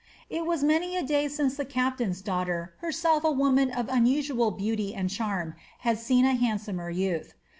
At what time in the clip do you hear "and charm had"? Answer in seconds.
4.95-5.99